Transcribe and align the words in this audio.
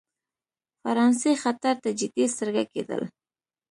فرانسې 0.81 1.31
خطر 1.43 1.75
ته 1.83 1.89
جدي 1.99 2.25
سترګه 2.33 2.63
کېدل. 2.73 3.01